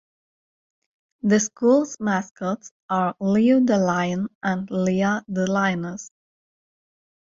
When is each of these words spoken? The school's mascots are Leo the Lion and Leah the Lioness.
The 1.21 1.39
school's 1.39 1.99
mascots 1.99 2.71
are 2.89 3.13
Leo 3.19 3.59
the 3.59 3.77
Lion 3.77 4.29
and 4.41 4.67
Leah 4.71 5.23
the 5.27 5.45
Lioness. 5.45 6.09